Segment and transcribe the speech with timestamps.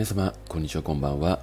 [0.00, 1.40] 皆様、こんにちは、こんばんは。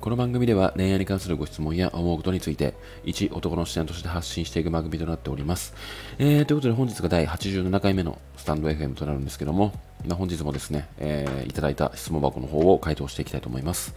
[0.00, 2.74] この番組では恋愛に関するご質問や思うことについて、
[3.04, 5.74] 一男の視点として発信していく番組となっております。
[6.18, 9.72] えー、ということで本日が第87回目のスタンド FM となるんですけども、
[10.08, 13.94] まあ、本日もですね、えー、いただいた質問箱の方を回答していきたいと思います。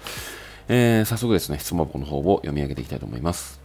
[0.67, 3.59] えー、早速ですね、質問箱の方を読み上げていきたいと思います。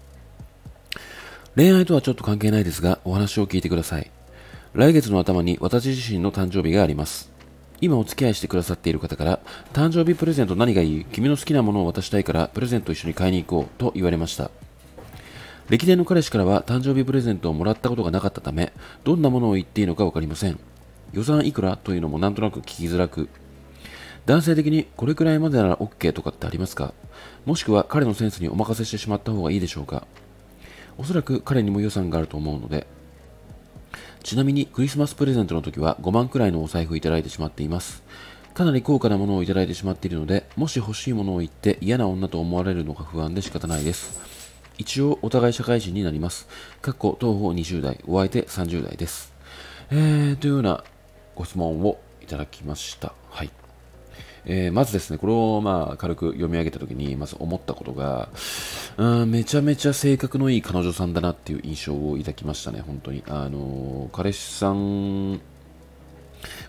[1.56, 4.10] 恋愛とはちょっと関係ないですが、お話を聞いてください。
[4.72, 7.31] 来月の頭に私自身の誕生日があります。
[7.82, 9.40] 今お付き合いしてくださっている方から、
[9.72, 11.04] 誕生日プレゼント何がいい？
[11.04, 14.52] 君の好きなものを渡したいから、プレゼント一緒に買いに行こうと言われました。
[15.68, 20.60] 歴代の彼氏からは誕生日プレゼントをもらったことがなかったため、どんなものを言っていいのか分かりません。
[21.12, 23.28] 予算いくらというのもなんとなく聞きづらく、
[24.26, 26.94] 男性的にこれくらいまでなら OK とかってありますか？
[27.46, 30.06] もしくは彼のセンスにお任せしてしまった方がいいでしょうか？
[30.98, 32.86] おそらく彼にも予算があると思うので、
[34.22, 38.02] ちなみにクリスマスプレゼントの時は5万くらいのお財布いただいてしまっています。
[38.54, 44.20] かなり高価なものをいただいてしまっているので、もし欲しいものを言って嫌な女と思われるのが不安で仕方ないです。
[44.78, 46.48] 一応お互い社会人になります。
[46.80, 49.32] かっこ東方20代、お相手30代です。
[49.90, 50.84] えー、というような
[51.34, 53.14] ご質問をいただきました。
[53.30, 53.61] はい。
[54.44, 58.28] えー、まずですね、これをまあ軽く読み上げたときに、まず思ったことが、
[58.96, 63.22] うん、めちゃめちゃ性格のいい彼女さんだなっていう印象を抱きましたね、本当に。
[63.28, 65.40] あのー、彼氏さん、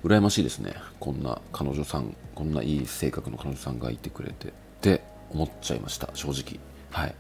[0.04, 0.76] 羨ましいですね。
[1.00, 6.60] こんな彼女さん、こんないい性格の彼女さんがいてくれてって思っちゃいました、正直。
[6.94, 7.16] はい。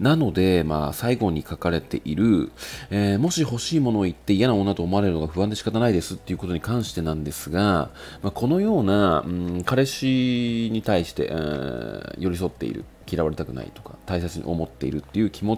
[0.00, 2.50] なので、まあ、最後に書かれている、
[2.90, 7.90] えー、もし欲しいものを言って嫌な女と思われるのが不安で仕方ないですっていうことに関してなんですが、
[8.22, 15.56] まあ、このような、うん、彼氏に対して、えー、寄り添っている、嫌われたくないとか、大切に思っているっていう気持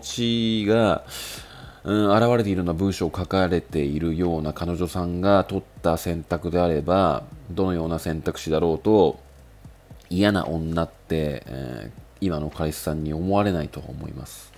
[0.65, 1.05] ちが、
[1.85, 9.19] うん、現れているような文章を書かれているような彼女さんが取った選択であれば、どのような選択肢だろうと、
[10.11, 14.53] 嫌な女って、えー今の彼氏さんに思われないと思います。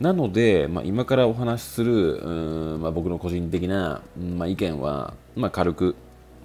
[0.00, 5.94] なので、まあ、今からお話しする、うんまあ、僕の個人的な、まあ、意見は、まあ、軽く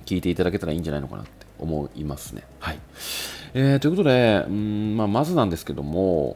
[0.05, 2.43] 聞いていただけたらいいんじゃないのかなって思いますね。
[2.59, 2.79] はい。
[3.53, 6.35] えー、ということで、うんまあ、まずなんですけども、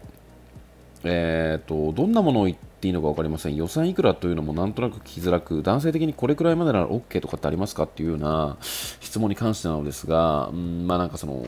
[1.03, 3.56] えーと、どんなものを言っっていいのか分かりません。
[3.57, 11.44] 予算いくらというのもなんとなく聞きづらく、男性的にこれくらいまでなら OK とかってありますかっていうような質問に関してなのですが、うん、まあなんかその、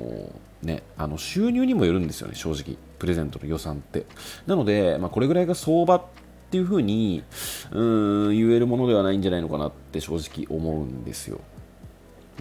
[0.61, 4.05] ね、あの収入にもよるんですよね、正直、プレゼントの予算って。
[4.45, 6.03] なので、まあ、これぐらいが相場っ
[6.51, 7.23] ていうふうに
[7.71, 11.39] うん言えるものではないんじゃないのかなって正直思うんですよ。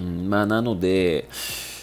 [0.01, 1.29] うんまあ、なので、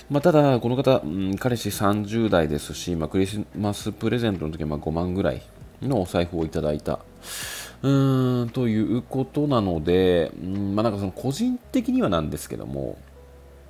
[0.10, 5.42] まあ、ただ、この方、うん、彼氏30代ですし、まあ、クリスマスプレゼントの時はま5万ぐらい
[5.82, 7.00] のお財布をいただいた。
[7.84, 12.98] うーんということなので、うんまあ、なんかその個人的にはなんですけども、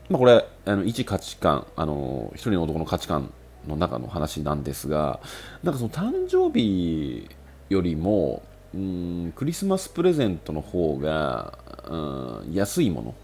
[0.09, 3.31] まあ、これあの一価値観あの一人の男の価値観
[3.68, 5.19] の中の話なんですが
[5.63, 7.28] なんかその誕生日
[7.69, 8.44] よりも
[8.74, 11.57] うんクリスマスプレゼントの方が
[11.89, 13.16] うん安いもの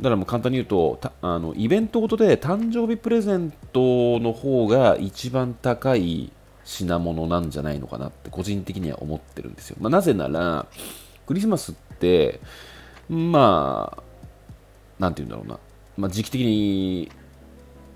[0.00, 6.30] だからもう簡単に言うとあのイベントごとで誕生日プレゼントの方が一番高い
[6.68, 10.66] 品物なんじゃないのかなって個人的には思ってるんですよ、まあ、なぜなら
[11.26, 12.40] クリスマスって
[13.08, 14.02] まあ
[14.98, 15.58] なんて言うんだろうな、
[15.96, 17.10] まあ、時期的に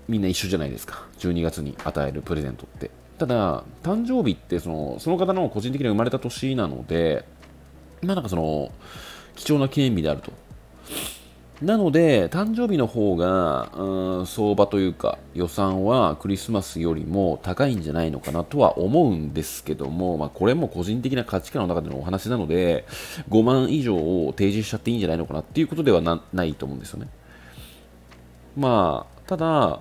[0.07, 1.05] みんな一緒じゃないですか。
[1.19, 2.91] 12月に与えるプレゼントって。
[3.17, 7.25] ただ、誕生日ってその、その方の個人的に生まれた年なので、
[8.01, 8.71] まあなんかその、
[9.35, 10.31] 貴重な記念日であると。
[11.63, 22.85] なので、誕生日の方が、うん、相場というか、予算はクリスマスよりも高いんじゃないのかなとは思うんですけども、まあ、これも個人的な価値観の中でのお話なので、
[23.29, 27.07] 5万以上を提示しちゃっていいんじゃないのかなっていうことではないと思うんですよね。
[28.57, 29.79] まあ、ただ、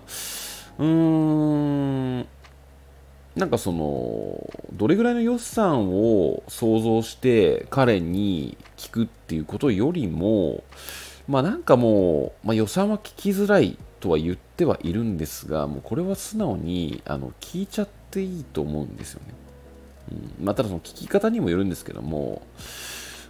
[0.78, 2.18] うーん、
[3.34, 10.62] なんかその、どれぐらいの予算を想像して彼に聞くっていうことよりも、
[11.28, 19.34] まあなんかもう、まあ、予算は聞きづらいとは言ってはいるんですが、もうこれは素直にあの聞いちゃっていいと思うんですよね。
[20.40, 22.42] うんまあ、ただその聞き方にもよるんですけども、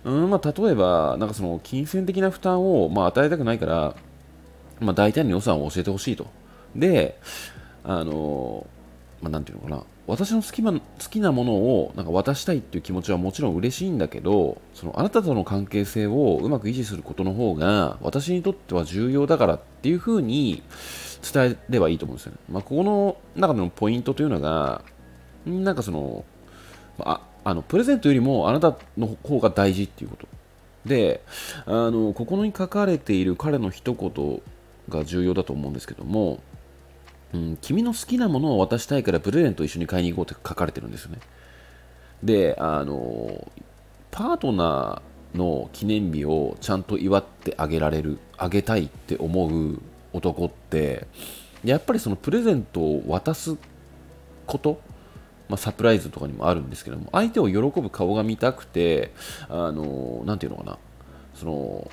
[0.04, 3.94] うんまあ、例えば、なんかその金銭的な負担を、まあ、与えたくないから、
[4.80, 6.26] まあ、大体の予算を教えてほしいと。
[6.74, 7.18] で、
[7.84, 8.66] あの、
[9.22, 20.62] まあ、なんていうのかな、私の好きな好きなものをなんか渡したいっていう気持ちはもちろん嬉しいんだけどそのあなたとの関係性をうまく維持することの方が私にとっては重要だからっていうふうに
[21.32, 22.38] 伝えればいいと思うんですよね。
[22.50, 24.82] まあ、ここの中でのポイントというのが
[25.46, 26.24] なんかその
[26.98, 30.26] ああのプレゼントよりもあなたの方が大事っていうこと
[30.84, 31.22] で
[31.66, 34.42] あのここに書かれている彼の一言
[34.88, 36.40] が重要だと思うんですけども
[37.34, 41.18] うん、君の好きなものを渡したいからプレゼント一緒に買いに行こうって書かれてるんですよね。
[42.22, 43.50] で、あの、
[44.10, 49.80] パートナーの記念日をちゃんと祝ってあげられる、あげたいって思う
[50.12, 51.06] 男って、
[51.64, 53.56] やっぱりそのプレゼントを渡す
[54.46, 54.80] こと、
[55.48, 59.12] まあ、サプライズとかにもあるんですけども、相手を喜ぶ顔が見たくて、
[59.48, 60.78] あの、なんていうのかな、
[61.34, 61.90] その、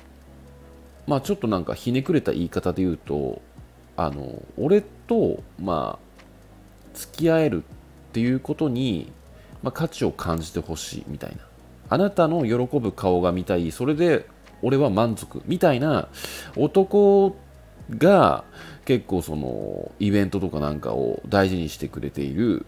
[1.06, 3.40] まあちょっとなんかひねくれた言い方で言うと、
[4.02, 7.66] あの、俺と、まあ、付き合えるっ
[8.12, 9.12] ていうことに、
[9.62, 11.42] まあ、価値を感じてほしいみたいな。
[11.90, 14.26] あなたの喜ぶ顔が見たい、それで
[14.62, 16.08] 俺は満足みたいな
[16.56, 17.36] 男
[17.98, 18.44] が
[18.84, 22.64] 結構そのイベントとかなんかを大事にしてくれている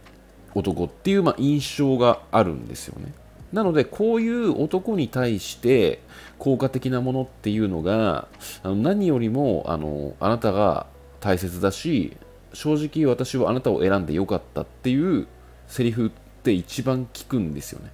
[0.55, 3.13] 男っていうまあ印象があるんですよね。
[3.53, 6.01] なのでこういう男に対して
[6.39, 8.27] 効果的なものっていうのが
[8.63, 10.87] あの何よりもあのあなたが
[11.23, 12.17] 大切だし
[12.53, 15.27] 正直私はあなたを選んでよかったっていう
[15.69, 16.11] セリフっ
[16.43, 17.91] て一番効くんですよね。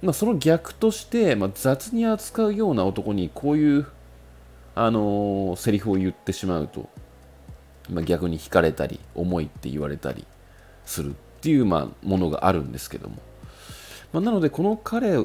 [0.00, 3.86] まあ、その逆として、まあ、雑に扱うような男にこういう、
[4.74, 6.88] あのー、セリフを言ってしまうと、
[7.90, 10.24] まあ、逆に惹かれたり重いって言われたり
[10.84, 13.16] するっていう、まあ、ものがあるんですけども、
[14.12, 15.24] まあ、なのでこの彼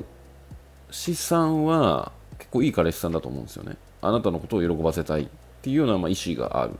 [0.91, 3.77] 氏さんは結構いい彼氏さんだと思うんですよね。
[4.01, 5.27] あなたのことを喜ばせたいっ
[5.63, 6.73] ていうような、まあ、意思がある。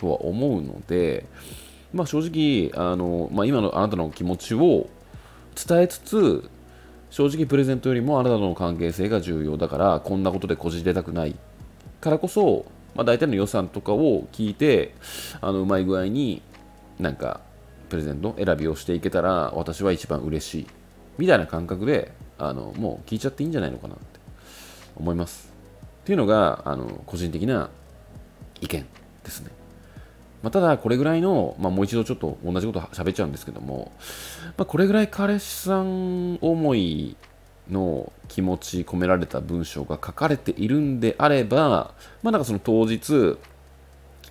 [0.00, 1.26] とは思うので、
[1.92, 4.88] まあ、正直あの、まあ、今のあなたの気持ちを
[5.54, 6.48] 伝えつつ
[7.10, 11.36] 正直プレゼントよりもあなたとの関係性が重要だからこんなことでこじれたくない
[12.00, 12.64] からこそ、
[12.94, 14.94] まあ、大体の予算とかを聞いて
[15.42, 16.40] あのうまい具合に
[16.98, 17.40] なんか
[17.90, 20.66] プレゼント選びをしていけたら私は一番嬉しい
[21.18, 24.04] みたいな感覚であのもう聞いちゃっていいんじゃないのかなって
[24.96, 25.52] 思います。
[26.02, 27.68] っていうのがあの個人的な
[28.62, 28.99] 意見。
[30.42, 33.92] まあ、ただ、これぐらいの、まあ、もう一度ちょっと同じこと喋っちゃうんですけども、
[34.56, 37.16] まあ、これぐらい彼氏さん思い
[37.70, 43.36] の気持ち込められた文章が書かれているんであれば、まあ、なんかその当日、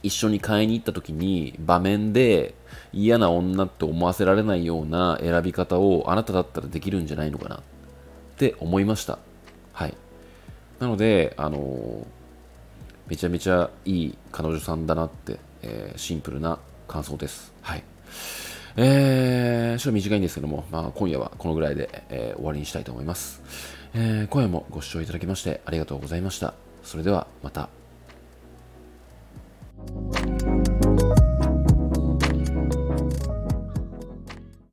[0.01, 2.55] 一緒に買いに行った時に場面で
[2.93, 7.61] 嫌な女って思わせられないような選び方をあなただったらできるんじゃないのかなっ
[8.37, 9.19] て思いました。
[9.73, 9.93] はい。
[10.79, 12.05] なので、あのー、
[13.07, 17.53] めちゃめちゃいい彼女さんだなってえー、シンプルな感想です。
[17.61, 17.83] はい。
[18.77, 23.41] えー、ちょっと短いんですけども、まあ、今夜はこのぐらいで、えー、終わりにしたいと思います、
[23.93, 24.27] えー。
[24.27, 26.53] 今夜もご視聴いただきましてありがとうございました。
[26.83, 27.69] それではまた。